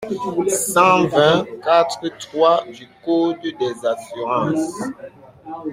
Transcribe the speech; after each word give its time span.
cent 0.49 1.05
vingt-quatre-trois 1.09 2.63
du 2.73 2.87
code 3.05 3.39
des 3.43 3.85
assurances. 3.85 4.83